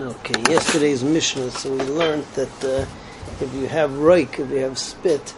Okay, 0.00 0.42
yesterday's 0.50 1.04
Mishnah, 1.04 1.52
so 1.52 1.70
we 1.70 1.84
learned 1.84 2.24
that 2.34 2.64
uh, 2.64 2.84
if 3.40 3.54
you 3.54 3.68
have 3.68 3.90
reik, 3.90 4.40
if 4.40 4.50
you 4.50 4.56
have 4.56 4.76
spit, 4.76 5.32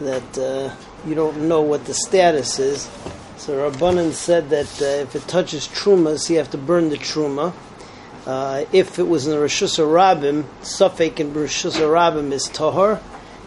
that 0.00 0.36
uh, 0.36 0.74
you 1.08 1.14
don't 1.14 1.46
know 1.46 1.62
what 1.62 1.84
the 1.84 1.94
status 1.94 2.58
is. 2.58 2.90
So 3.36 3.70
Rabbanan 3.70 4.10
said 4.10 4.50
that 4.50 4.82
uh, 4.82 5.02
if 5.02 5.14
it 5.14 5.28
touches 5.28 5.68
trumas, 5.68 6.28
you 6.28 6.38
have 6.38 6.50
to 6.50 6.58
burn 6.58 6.88
the 6.88 6.96
truma. 6.96 7.54
Uh, 8.26 8.64
if 8.72 8.98
it 8.98 9.04
was 9.04 9.28
in 9.28 9.30
the 9.30 9.38
Rishus 9.38 9.78
Rabim, 9.78 10.46
Suffolk 10.64 11.20
in 11.20 11.32
Rishus 11.32 11.78
Rabim 11.78 12.32
is 12.32 12.48
Tahar, 12.48 13.00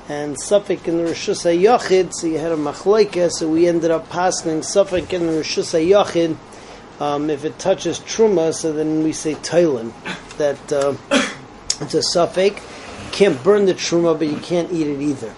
and 0.08 0.40
Suffolk 0.40 0.88
in 0.88 1.00
the 1.00 1.12
Rishus 1.12 1.44
Yachid, 1.44 2.14
so 2.14 2.28
you 2.28 2.38
had 2.38 2.54
a 2.54 2.56
Machlaika, 2.56 3.30
so 3.30 3.50
we 3.50 3.68
ended 3.68 3.92
up 3.92 4.10
passing 4.10 4.64
Suffolk 4.64 5.12
in 5.12 5.28
the 5.28 5.34
Rishus 5.34 5.78
Yachid. 5.78 6.38
Um, 7.00 7.30
if 7.30 7.46
it 7.46 7.58
touches 7.58 8.00
truma, 8.00 8.54
so 8.54 8.74
then 8.74 9.04
we 9.04 9.14
say 9.14 9.36
toilin 9.36 9.94
that 10.38 10.74
uh, 10.74 10.96
it's 11.82 11.94
a 11.94 12.04
suffix. 12.04 12.62
You 13.06 13.12
can't 13.12 13.44
burn 13.44 13.66
the 13.66 13.74
truma, 13.74 14.18
but 14.18 14.28
you 14.28 14.38
can't 14.38 14.72
eat 14.72 14.88
it 14.88 15.02
either. 15.02 15.34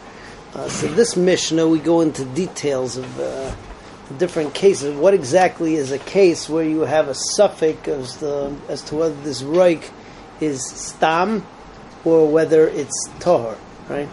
Uh, 0.53 0.67
so 0.67 0.87
this 0.87 1.15
Mishnah, 1.15 1.67
we 1.67 1.79
go 1.79 2.01
into 2.01 2.25
details 2.25 2.97
of 2.97 3.19
uh, 3.19 3.53
different 4.17 4.53
cases. 4.53 4.95
What 4.95 5.13
exactly 5.13 5.75
is 5.75 5.91
a 5.91 5.99
case 5.99 6.49
where 6.49 6.63
you 6.63 6.81
have 6.81 7.07
a 7.07 7.13
suffix 7.13 7.87
as, 7.87 8.17
the, 8.17 8.55
as 8.67 8.81
to 8.83 8.95
whether 8.95 9.21
this 9.21 9.43
reik 9.43 9.89
is 10.39 10.65
stam 10.65 11.45
or 12.03 12.27
whether 12.27 12.67
it's 12.67 13.07
tahor, 13.19 13.55
right? 13.87 14.09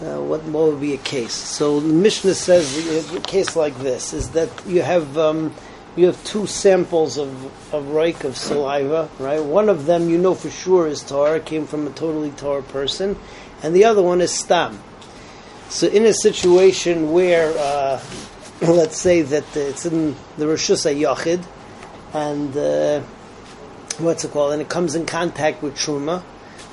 Uh, 0.00 0.22
what, 0.22 0.42
what 0.44 0.68
would 0.68 0.80
be 0.80 0.94
a 0.94 0.98
case? 0.98 1.32
So 1.32 1.80
the 1.80 1.92
Mishnah 1.92 2.34
says 2.34 3.12
a 3.14 3.20
case 3.20 3.56
like 3.56 3.76
this 3.78 4.12
is 4.12 4.30
that 4.30 4.50
you 4.66 4.82
have 4.82 5.18
um, 5.18 5.54
you 5.96 6.06
have 6.06 6.22
two 6.24 6.46
samples 6.46 7.18
of, 7.18 7.28
of 7.72 7.84
reik, 7.84 8.24
of 8.24 8.36
saliva, 8.36 9.08
right? 9.18 9.42
One 9.42 9.68
of 9.68 9.86
them 9.86 10.08
you 10.08 10.18
know 10.18 10.34
for 10.34 10.50
sure 10.50 10.86
is 10.88 11.02
tar, 11.02 11.38
came 11.38 11.66
from 11.66 11.86
a 11.86 11.90
totally 11.90 12.30
tar 12.32 12.62
person, 12.62 13.16
and 13.62 13.74
the 13.74 13.84
other 13.84 14.02
one 14.02 14.20
is 14.20 14.32
stam. 14.32 14.82
So 15.68 15.86
in 15.86 16.04
a 16.04 16.12
situation 16.12 17.12
where, 17.12 17.52
uh, 17.56 18.02
let's 18.60 18.96
say 18.96 19.22
that 19.22 19.56
it's 19.56 19.86
in 19.86 20.16
the 20.36 20.46
Rishus 20.46 20.84
Yachid, 20.92 21.44
and 22.12 22.56
uh, 22.56 23.00
what's 23.98 24.24
it 24.24 24.32
called, 24.32 24.52
and 24.52 24.62
it 24.62 24.68
comes 24.68 24.94
in 24.94 25.06
contact 25.06 25.62
with 25.62 25.74
Truma, 25.74 26.22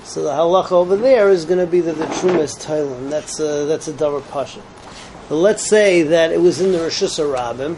so 0.03 0.23
the 0.23 0.31
halacha 0.31 0.71
over 0.71 0.97
there 0.97 1.29
is 1.29 1.45
going 1.45 1.59
to 1.59 1.67
be 1.67 1.79
that 1.79 1.95
the 1.95 2.05
Truma 2.05 2.39
is 2.39 2.55
toilin. 2.55 3.11
That's 3.11 3.39
a, 3.39 3.65
that's 3.65 3.87
a 3.87 3.93
double 3.93 4.21
pasha. 4.21 4.61
But 5.29 5.35
let's 5.35 5.65
say 5.65 6.01
that 6.03 6.31
it 6.31 6.41
was 6.41 6.59
in 6.59 6.71
the 6.71 6.79
Rishus 6.79 7.19
Rabim, 7.19 7.77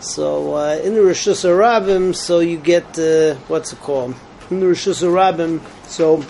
so 0.00 0.54
uh, 0.54 0.80
in 0.82 0.94
the 0.94 1.00
Rishus 1.00 1.44
Rabim, 1.44 2.14
so 2.14 2.40
you 2.40 2.56
get 2.56 2.98
uh, 2.98 3.34
what's 3.48 3.72
it 3.72 3.80
called? 3.80 4.14
In 4.50 4.60
the 4.60 4.66
Rishus 4.66 5.02
Rabim, 5.02 5.60
so 5.86 6.24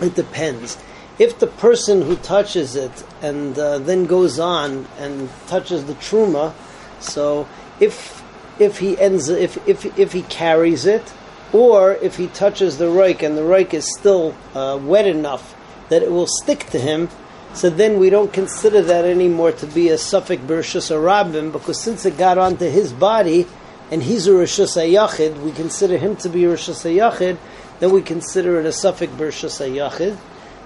it 0.00 0.14
depends. 0.14 0.78
If 1.18 1.38
the 1.38 1.46
person 1.46 2.02
who 2.02 2.16
touches 2.16 2.74
it 2.74 3.04
and 3.20 3.58
uh, 3.58 3.78
then 3.78 4.06
goes 4.06 4.38
on 4.38 4.86
and 4.98 5.28
touches 5.46 5.84
the 5.84 5.94
truma, 5.94 6.54
so 7.00 7.46
if 7.78 8.22
if 8.58 8.78
he 8.78 8.98
ends 8.98 9.28
if 9.28 9.56
if 9.68 9.98
if 9.98 10.12
he 10.12 10.22
carries 10.22 10.86
it, 10.86 11.12
or 11.52 11.92
if 11.96 12.16
he 12.16 12.28
touches 12.28 12.78
the 12.78 12.86
reik 12.86 13.22
and 13.22 13.36
the 13.36 13.42
reik 13.42 13.74
is 13.74 13.94
still 13.98 14.34
uh, 14.54 14.78
wet 14.82 15.06
enough 15.06 15.54
that 15.90 16.02
it 16.02 16.10
will 16.10 16.26
stick 16.26 16.66
to 16.70 16.78
him, 16.78 17.08
so 17.54 17.68
then 17.68 17.98
we 17.98 18.08
don't 18.08 18.32
consider 18.32 18.80
that 18.82 19.04
anymore 19.04 19.52
to 19.52 19.66
be 19.66 19.90
a 19.90 19.98
suffix 19.98 20.42
bershus 20.42 20.90
rabim 20.90 21.52
because 21.52 21.78
since 21.80 22.06
it 22.06 22.16
got 22.16 22.38
onto 22.38 22.68
his 22.68 22.92
body 22.92 23.46
and 23.90 24.02
he's 24.02 24.26
a 24.26 24.30
rishus 24.30 24.76
yachid, 24.76 25.38
we 25.42 25.52
consider 25.52 25.98
him 25.98 26.16
to 26.16 26.30
be 26.30 26.44
a 26.44 26.48
rishus 26.48 26.90
yachid. 26.90 27.36
Then 27.78 27.90
we 27.90 28.00
consider 28.00 28.58
it 28.58 28.64
a 28.64 28.72
suffix 28.72 29.12
bershus 29.12 29.60
yachid. 29.60 30.16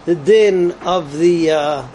The 0.05 0.15
din 0.15 0.71
of 0.83 1.19
the 1.19 1.51
uh, 1.51 1.89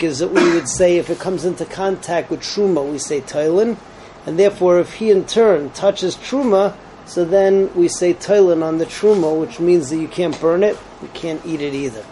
is 0.00 0.20
that 0.20 0.28
we 0.28 0.54
would 0.54 0.66
say 0.66 0.96
if 0.96 1.10
it 1.10 1.18
comes 1.18 1.44
into 1.44 1.66
contact 1.66 2.30
with 2.30 2.40
truma, 2.40 2.90
we 2.90 2.98
say 2.98 3.20
toilin, 3.20 3.76
and 4.24 4.38
therefore 4.38 4.80
if 4.80 4.94
he 4.94 5.10
in 5.10 5.26
turn 5.26 5.68
touches 5.70 6.16
truma, 6.16 6.74
so 7.04 7.26
then 7.26 7.70
we 7.74 7.88
say 7.88 8.14
toilin 8.14 8.62
on 8.62 8.78
the 8.78 8.86
truma, 8.86 9.38
which 9.38 9.60
means 9.60 9.90
that 9.90 9.98
you 9.98 10.08
can't 10.08 10.40
burn 10.40 10.62
it, 10.62 10.78
you 11.02 11.08
can't 11.12 11.44
eat 11.44 11.60
it 11.60 11.74
either. 11.74 12.02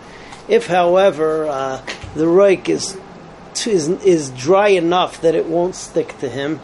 If, 0.50 0.66
however, 0.66 1.46
uh, 1.46 1.80
the 2.14 2.24
roik 2.24 2.68
is, 2.68 2.98
is 3.66 3.88
is 3.88 4.30
dry 4.30 4.68
enough 4.70 5.20
that 5.20 5.36
it 5.36 5.46
won't 5.46 5.76
stick 5.76 6.18
to 6.18 6.28
him, 6.28 6.58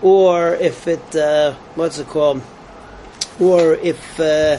or 0.00 0.54
if 0.54 0.86
it 0.86 1.16
uh, 1.16 1.54
what's 1.74 1.98
it 1.98 2.06
called, 2.06 2.40
or 3.40 3.74
if 3.74 4.20
uh, 4.20 4.58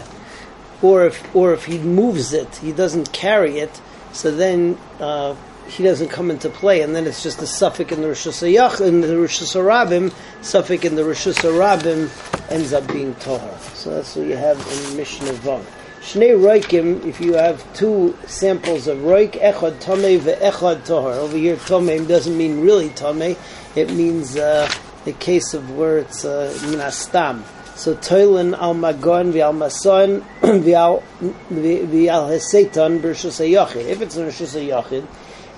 or 0.81 1.05
if 1.05 1.35
or 1.35 1.53
if 1.53 1.63
he 1.63 1.79
moves 1.79 2.33
it, 2.33 2.57
he 2.57 2.73
doesn't 2.73 3.13
carry 3.13 3.59
it, 3.59 3.81
so 4.11 4.35
then 4.35 4.77
uh, 4.99 5.33
he 5.67 5.81
doesn't 5.83 6.09
come 6.09 6.29
into 6.29 6.49
play, 6.49 6.81
and 6.81 6.93
then 6.93 7.07
it's 7.07 7.23
just 7.23 7.41
a 7.41 7.47
suffix 7.47 7.89
in 7.93 8.01
the 8.01 8.07
Rishus 8.07 8.43
Harabim, 8.43 8.87
in 8.87 9.01
the 9.01 9.07
Rishus 9.07 9.55
Harabim 9.55 10.11
suffix 10.43 10.83
in 10.83 10.95
the 10.95 11.03
Rishus 11.03 11.39
Harabim 11.39 12.09
ends 12.51 12.73
up 12.73 12.85
being 12.91 13.15
Torah. 13.15 13.57
So 13.75 13.91
that's 13.91 14.15
what 14.17 14.27
you 14.27 14.35
have 14.35 14.57
in 14.57 14.97
Mishnah 14.97 15.31
Vav. 15.39 15.63
Shnei 16.03 16.37
roikim, 16.37 17.05
if 17.05 17.21
you 17.21 17.35
have 17.35 17.63
two 17.73 18.13
samples 18.27 18.87
of 18.87 18.97
roik, 18.97 19.39
echad 19.39 19.79
tomei 19.79 20.19
ve'echad 20.19 20.85
tohar. 20.85 21.15
Over 21.15 21.37
here, 21.37 21.55
tomei 21.55 22.05
doesn't 22.05 22.37
mean 22.37 22.59
really 22.59 22.89
tomei. 22.89 23.37
It 23.77 23.89
means 23.89 24.35
uh, 24.35 24.69
the 25.05 25.13
case 25.13 25.53
of 25.53 25.77
where 25.77 25.99
it's 25.99 26.25
uh, 26.25 26.53
minastam. 26.63 27.43
So 27.77 27.95
toilin 27.95 28.53
al 28.53 28.75
magon 28.75 29.31
v'al 29.31 29.57
mason 29.57 30.25
v'al 30.41 31.01
hesetan 31.21 32.99
b'rishus 32.99 33.39
yachid. 33.39 33.85
If 33.85 34.01
it's 34.01 34.17
a 34.17 34.25
rishus 34.25 34.61
yachid, 34.61 35.07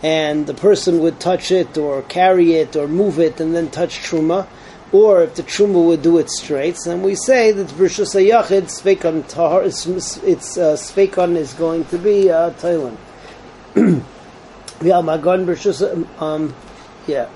and 0.04 0.46
the 0.46 0.54
person 0.54 1.00
would 1.00 1.20
touch 1.20 1.52
it 1.52 1.76
or 1.76 2.04
carry 2.04 2.54
it 2.54 2.76
or 2.76 2.88
move 2.88 3.18
it 3.18 3.40
and 3.40 3.56
then 3.56 3.72
touch 3.72 3.98
truma, 3.98 4.46
or 4.96 5.24
if 5.24 5.36
the 5.36 5.44
truma 5.44 5.86
would 5.86 6.02
do 6.02 6.20
it 6.20 6.30
straight, 6.30 6.78
then 6.86 7.02
we 7.02 7.16
say 7.16 7.52
that 7.52 7.68
Bershus 7.68 8.16
Yachid 8.16 8.68
Sveikon 8.72 9.28
Tahar, 9.28 9.64
its, 9.64 10.58
uh, 10.58 10.78
is 11.38 11.54
going 11.56 11.84
to 11.86 11.98
be 11.98 12.32
uh, 12.32 12.52
toilin. 12.52 12.98
Magon 13.76 15.46
Bershus, 15.46 15.82
um, 16.22 16.56
yeah. 17.08 17.28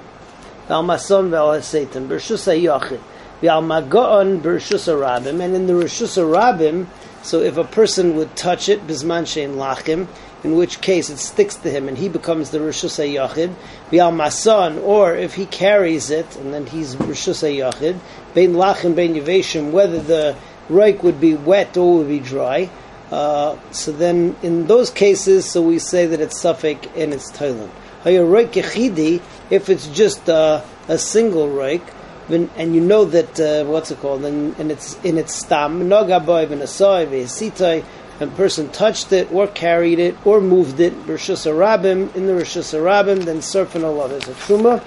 V'Almason 0.69 1.31
V'Al 1.31 2.07
Bershus 2.07 2.47
Yachid. 2.63 3.01
Magon 3.41 4.39
Bershus 4.39 4.87
Rabim, 4.87 5.43
and 5.43 5.53
in 5.53 5.67
the 5.67 5.73
Bershus 5.73 6.15
Rabim, 6.17 6.87
so 7.21 7.41
if 7.41 7.57
a 7.57 7.63
person 7.63 8.15
would 8.15 8.35
touch 8.35 8.69
it, 8.69 8.85
Bisman 8.87 9.23
Shein 9.23 9.55
Lachim, 9.55 10.07
in 10.43 10.55
which 10.55 10.79
case 10.81 11.09
it 11.09 11.17
sticks 11.17 11.55
to 11.55 11.69
him 11.69 11.87
and 11.87 11.97
he 11.97 12.07
becomes 12.07 12.49
the 12.49 12.59
Rishus 12.59 12.97
HaYachid, 12.97 13.53
Bial 13.91 14.11
Masan, 14.11 14.81
or 14.81 15.15
if 15.15 15.35
he 15.35 15.45
carries 15.45 16.09
it 16.09 16.35
and 16.37 16.53
then 16.53 16.65
he's 16.65 16.95
Rishus 16.95 17.43
HaYachid, 17.43 17.99
Bein 18.33 18.53
Lachim, 18.53 18.95
Bein 18.95 19.15
Yeveshim, 19.15 19.71
whether 19.71 19.99
the 19.99 20.35
reik 20.69 21.03
would 21.03 21.19
be 21.19 21.35
wet 21.35 21.75
or 21.75 21.97
would 21.97 22.07
be 22.07 22.19
dry. 22.19 22.69
Uh, 23.11 23.57
so 23.71 23.91
then 23.91 24.35
in 24.43 24.67
those 24.67 24.91
cases, 24.91 25.49
so 25.49 25.61
we 25.61 25.79
say 25.79 26.05
that 26.05 26.21
it's 26.21 26.39
suffix 26.39 26.87
and 26.95 27.13
it's 27.13 27.31
toilin. 27.31 27.69
If 28.05 29.69
it's 29.69 29.87
just 29.87 30.29
uh, 30.29 30.61
a 30.87 30.97
single 30.97 31.47
reik, 31.47 31.81
and 32.29 32.75
you 32.75 32.81
know 32.81 33.05
that 33.05 33.39
uh, 33.39 33.65
what's 33.65 33.91
it 33.91 33.99
called, 33.99 34.23
and, 34.25 34.57
and 34.59 34.71
it's 34.71 35.03
in 35.03 35.17
its 35.17 35.33
stam, 35.35 35.81
nogaboy 35.81 36.47
v'nasoy 36.47 37.07
v'esitai, 37.07 37.83
a 38.19 38.27
person 38.27 38.69
touched 38.69 39.11
it 39.13 39.31
or 39.31 39.47
carried 39.47 39.99
it 39.99 40.15
or 40.25 40.41
moved 40.41 40.79
it, 40.79 40.93
Rishus 41.05 41.49
Arabim, 41.49 42.13
in 42.15 42.27
the 42.27 42.33
Rishus 42.33 42.77
Arabim, 42.77 43.23
then 43.23 43.37
Surfin 43.37 43.83
Allah 43.83 44.07
is 44.07 44.27
a 44.27 44.33
Truma. 44.33 44.83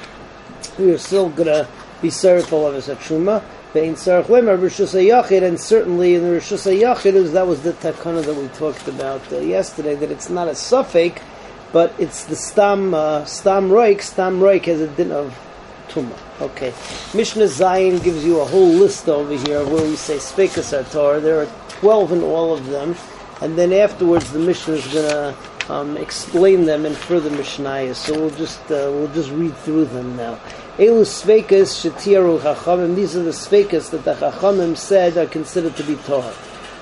We 0.78 0.92
are 0.92 0.98
still 0.98 1.30
to 1.32 1.66
be 2.00 2.10
Surf 2.10 2.52
Allah 2.52 2.72
is 2.72 2.88
a 2.88 2.96
Truma. 2.96 3.42
Vein 3.72 3.94
Sarach 3.94 4.26
Lemer, 4.26 4.58
Rishus 4.58 4.92
Yachid, 4.92 5.42
and 5.42 5.58
certainly 5.58 6.14
in 6.14 6.22
the 6.22 6.28
Rishus 6.28 6.70
Yachid, 6.70 7.32
that 7.32 7.46
was 7.46 7.62
the 7.62 7.72
takana 7.72 8.22
that 8.22 8.34
we 8.34 8.46
talked 8.48 8.86
about 8.86 9.32
uh, 9.32 9.38
yesterday, 9.38 9.94
that 9.94 10.10
it's 10.10 10.28
not 10.28 10.46
a 10.46 10.54
suffix, 10.54 11.22
but 11.72 11.94
it's 11.98 12.26
the 12.26 12.36
Stam, 12.36 12.92
uh, 12.92 13.24
Stam 13.24 13.70
Roik, 13.70 14.02
Stam 14.02 14.40
Roik 14.40 14.66
has 14.66 14.82
a 14.82 14.88
din 14.88 15.10
of 15.10 15.34
Okay. 16.40 16.72
Mishnah 17.14 17.44
Zayin 17.44 18.02
gives 18.02 18.24
you 18.24 18.40
a 18.40 18.44
whole 18.44 18.72
list 18.72 19.08
over 19.08 19.36
here 19.36 19.64
where 19.64 19.84
we 19.84 19.96
say 19.96 20.16
Spekas 20.16 20.90
Torah. 20.90 21.20
There 21.20 21.40
are 21.40 21.48
12 21.80 22.12
in 22.12 22.22
all 22.22 22.54
of 22.54 22.66
them 22.66 22.96
and 23.42 23.58
then 23.58 23.72
afterwards 23.72 24.32
the 24.32 24.38
Mishnah 24.38 24.74
is 24.74 24.86
going 24.86 25.08
to 25.08 25.72
um, 25.72 25.96
explain 25.96 26.64
them 26.64 26.86
in 26.86 26.94
further 26.94 27.30
Mishnayos. 27.30 27.96
So 27.96 28.14
we'll 28.18 28.30
just 28.30 28.60
uh, 28.64 28.90
we'll 28.92 29.12
just 29.12 29.30
read 29.30 29.56
through 29.58 29.86
them 29.86 30.16
now. 30.16 30.38
Elu 30.78 31.02
sveikas 31.04 31.74
shetiaru 31.82 32.40
chachamim. 32.40 32.94
These 32.94 33.16
are 33.16 33.22
the 33.22 33.30
sveikas 33.30 33.90
that 33.90 34.04
the 34.04 34.14
chachamim 34.14 34.76
said 34.76 35.16
are 35.16 35.26
considered 35.26 35.76
to 35.76 35.82
be 35.84 35.96
torah. 35.96 36.34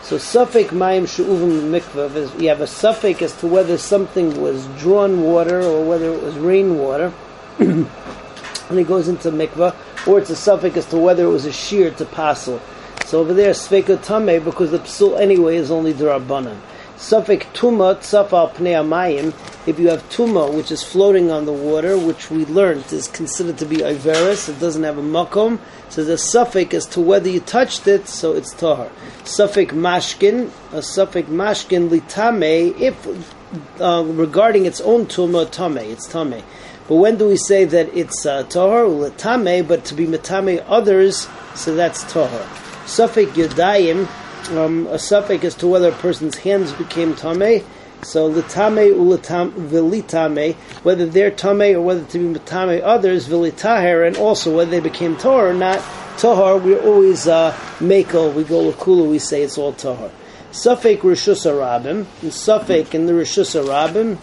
So 0.02 0.16
suffik 0.16 0.68
mayim 0.68 1.08
she'uvim 1.08 1.70
mikvah. 1.70 2.40
You 2.40 2.48
have 2.48 2.60
a 2.60 2.66
suffix 2.66 3.22
as 3.22 3.36
to 3.40 3.46
whether 3.46 3.78
something 3.78 4.40
was 4.40 4.66
drawn 4.78 5.22
water 5.22 5.60
or 5.62 5.84
whether 5.84 6.12
it 6.12 6.22
was 6.22 6.36
rainwater. 6.36 7.12
and 8.70 8.78
it 8.78 8.86
goes 8.86 9.08
into 9.08 9.30
mikvah, 9.30 9.74
or 10.06 10.18
it's 10.18 10.30
a 10.30 10.36
suffix 10.36 10.76
as 10.76 10.86
to 10.86 10.98
whether 10.98 11.24
it 11.24 11.28
was 11.28 11.44
a 11.44 11.52
shear 11.52 11.90
to 11.90 12.04
passel. 12.04 12.60
So 13.06 13.20
over 13.20 13.34
there, 13.34 13.50
Sveka 13.50 14.02
Tame, 14.04 14.42
because 14.42 14.70
the 14.70 14.78
psul 14.78 15.20
anyway 15.20 15.56
is 15.56 15.70
only 15.70 15.92
Durabanan. 15.92 16.58
Suffolk 16.96 17.46
Tuma 17.54 17.96
Tzafal 17.96 18.52
Pnei 18.52 19.34
if 19.66 19.78
you 19.78 19.88
have 19.88 20.06
Tuma, 20.10 20.54
which 20.54 20.70
is 20.70 20.82
floating 20.82 21.30
on 21.30 21.46
the 21.46 21.52
water, 21.52 21.96
which 21.96 22.30
we 22.30 22.44
learned 22.44 22.92
is 22.92 23.08
considered 23.08 23.56
to 23.58 23.64
be 23.64 23.78
Iveris, 23.78 24.50
it 24.50 24.60
doesn't 24.60 24.82
have 24.82 24.98
a 24.98 25.02
Makom, 25.02 25.58
so 25.88 26.04
the 26.04 26.18
suffix 26.18 26.74
as 26.74 26.86
to 26.88 27.00
whether 27.00 27.28
you 27.28 27.40
touched 27.40 27.88
it, 27.88 28.06
so 28.06 28.34
it's 28.34 28.52
Tahar. 28.52 28.90
Suffix 29.24 29.72
Mashkin, 29.72 30.50
a 30.72 30.82
suffix 30.82 31.28
Mashkin 31.28 31.88
Litame, 31.88 32.78
if 32.78 33.80
uh, 33.80 34.04
regarding 34.06 34.66
its 34.66 34.80
own 34.82 35.06
Tuma, 35.06 35.50
Tame, 35.50 35.78
it's 35.78 36.06
Tame. 36.06 36.42
But 36.90 36.96
when 36.96 37.18
do 37.18 37.28
we 37.28 37.36
say 37.36 37.66
that 37.66 37.96
it's 37.96 38.26
uh, 38.26 38.42
Tahar, 38.42 38.82
Litame, 38.82 39.68
but 39.68 39.84
to 39.84 39.94
be 39.94 40.08
Matame 40.08 40.60
others, 40.66 41.28
so 41.54 41.76
that's 41.76 42.02
Tahar. 42.12 42.44
Suffix 42.84 43.30
Yudayim, 43.30 44.08
um, 44.56 44.88
a 44.88 44.98
suffix 44.98 45.44
as 45.44 45.54
to 45.54 45.68
whether 45.68 45.90
a 45.90 45.92
person's 45.92 46.36
hands 46.38 46.72
became 46.72 47.14
tame. 47.14 47.64
So 48.02 48.28
litame 48.28 48.92
ulitam 48.92 49.52
vilitame, 49.52 50.56
whether 50.82 51.06
they're 51.06 51.30
tame 51.30 51.76
or 51.76 51.80
whether 51.80 52.02
to 52.02 52.18
be 52.18 52.40
matame 52.40 52.80
others 52.82 53.28
vilitaher, 53.28 54.04
and 54.04 54.16
also 54.16 54.56
whether 54.56 54.72
they 54.72 54.80
became 54.80 55.14
tahor 55.14 55.50
or 55.50 55.54
not. 55.54 55.78
Tahor, 56.18 56.60
we're 56.60 56.82
always 56.82 57.28
uh, 57.28 57.52
makel. 57.78 58.34
We 58.34 58.42
go 58.42 58.72
lakula. 58.72 59.08
We 59.08 59.20
say 59.20 59.42
it's 59.42 59.58
all 59.58 59.74
tahor. 59.74 60.10
Suffix 60.50 61.02
rishus 61.02 61.46
arabim, 61.48 62.06
and 62.20 62.32
suffix 62.32 62.92
in 62.94 63.06
the 63.06 63.12
rishus 63.12 63.54
arabim. 63.62 64.18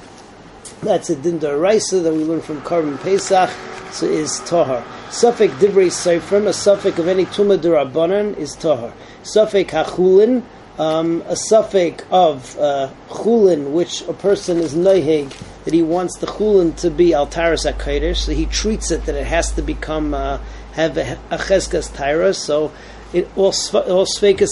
That's 0.81 1.09
a 1.09 1.15
dinda 1.15 1.59
raisa 1.59 2.00
that 2.01 2.13
we 2.13 2.24
learn 2.24 2.41
from 2.41 2.62
Karban 2.62 3.00
Pesach. 3.01 3.50
So 3.91 4.06
is 4.06 4.41
tahor. 4.41 4.83
Suffix 5.09 5.53
divrei 5.56 5.88
seifrim, 5.88 6.45
a 6.47 6.53
suffix 6.53 7.00
of 7.00 7.07
any 7.07 7.25
tuma 7.25 7.57
durabanan 7.57 8.38
is 8.38 8.56
tahor. 8.56 8.91
Suffix 9.24 9.71
hachulin, 9.71 10.44
um, 10.77 11.24
a 11.27 11.35
suffix 11.35 12.03
of 12.12 12.57
uh, 12.59 12.89
chulin, 13.07 13.71
which 13.71 14.01
a 14.07 14.13
person 14.13 14.57
is 14.57 14.75
noihig, 14.75 15.33
that 15.63 15.74
he 15.74 15.81
wants 15.81 16.18
the 16.19 16.27
chulin 16.27 16.75
to 16.81 16.91
be 16.91 17.12
altaris 17.12 17.65
akaidish, 17.71 18.18
so 18.18 18.33
he 18.33 18.45
treats 18.45 18.91
it 18.91 19.06
that 19.06 19.15
it 19.15 19.25
has 19.25 19.53
to 19.53 19.62
become 19.62 20.13
uh, 20.13 20.39
have 20.73 20.97
a, 20.97 21.18
a 21.31 21.38
cheskas. 21.38 22.35
So 22.35 22.71
it, 23.13 23.30
all, 23.38 23.54
all 23.74 24.06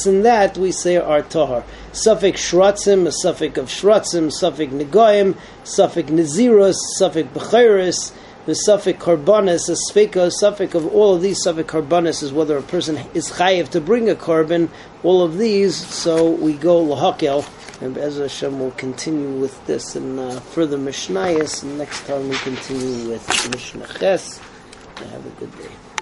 in 0.06 0.24
that 0.24 0.57
we 0.57 0.72
say 0.72 0.96
are 0.98 1.22
tahar. 1.22 1.63
Suffix 1.92 2.52
shratzim, 2.52 3.06
a 3.07 3.12
suffix 3.12 3.57
of 3.57 3.68
shratzim, 3.68 4.31
suffix 4.31 4.72
negoyim, 4.72 5.38
suffix 5.63 6.10
nezirus, 6.10 6.75
suffix 6.98 7.30
bechiris, 7.30 8.13
the 8.46 8.54
suffix 8.54 9.04
karbanis, 9.04 9.69
a 9.69 9.92
sveka, 9.92 10.31
suffix 10.31 10.75
of 10.75 10.88
all 10.94 11.16
of 11.16 11.22
these 11.22 11.42
suffix 11.42 11.72
karbanis 11.72 12.22
is 12.22 12.31
whether 12.31 12.57
a 12.57 12.62
person 12.62 12.98
is 13.13 13.31
chayiv 13.31 13.69
to 13.69 13.81
bring 13.81 14.10
a 14.10 14.16
karban. 14.16 14.69
All 15.04 15.22
of 15.22 15.38
these, 15.38 15.75
so 15.75 16.31
we 16.31 16.54
go 16.54 16.84
lahakel, 16.84 17.46
and 17.81 17.96
B'ezras 17.96 18.22
Hashem 18.22 18.60
will 18.60 18.72
continue 18.72 19.40
with 19.40 19.66
this 19.66 19.96
and 19.96 20.19
uh, 20.19 20.40
further 20.40 20.78
Mishnayos. 20.78 21.63
And 21.63 21.78
next 21.78 22.06
time 22.06 22.30
we 22.30 22.38
continue 22.38 23.10
with 23.10 23.52
Mishnah 23.52 23.88
Ches. 24.00 24.40
Have 24.98 25.25
a 25.25 25.30
good 25.31 25.57
day. 25.57 25.69